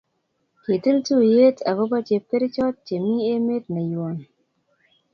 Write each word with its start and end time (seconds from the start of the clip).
Kitil 0.63 0.97
tuyet 1.05 1.57
akobo 1.69 1.97
chepkerichot 2.07 2.75
chemi 2.87 3.13
emet 3.33 3.65
neywon 3.73 4.17